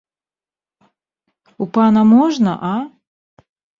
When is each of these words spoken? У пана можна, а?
У 1.65 1.67
пана 1.75 2.01
можна, 2.15 2.55
а? 2.71 2.75